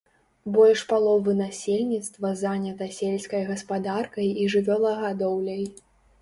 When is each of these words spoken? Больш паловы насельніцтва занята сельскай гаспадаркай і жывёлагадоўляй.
Больш 0.53 0.79
паловы 0.93 1.35
насельніцтва 1.41 2.31
занята 2.43 2.87
сельскай 2.97 3.43
гаспадаркай 3.51 4.33
і 4.41 4.49
жывёлагадоўляй. 4.55 5.63